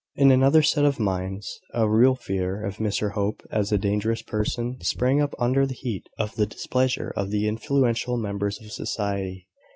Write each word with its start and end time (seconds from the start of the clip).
In 0.15 0.31
another 0.31 0.63
set 0.63 0.83
of 0.83 0.99
minds, 0.99 1.59
a 1.75 1.87
real 1.87 2.15
fear 2.15 2.65
of 2.65 2.77
Mr 2.77 3.11
Hope, 3.11 3.43
as 3.51 3.71
a 3.71 3.77
dangerous 3.77 4.23
person, 4.23 4.81
sprang 4.81 5.21
up 5.21 5.35
under 5.37 5.67
the 5.67 5.75
heat 5.75 6.09
of 6.17 6.33
the 6.37 6.47
displeasure 6.47 7.13
of 7.15 7.29
the 7.29 7.47
influential 7.47 8.17
members 8.17 8.59
of 8.59 8.71
society. 8.71 9.47